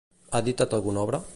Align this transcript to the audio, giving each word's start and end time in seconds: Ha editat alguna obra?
Ha 0.35 0.41
editat 0.45 0.73
alguna 0.79 1.05
obra? 1.05 1.21